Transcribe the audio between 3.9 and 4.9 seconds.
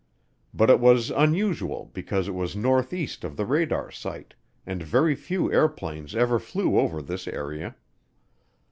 site, and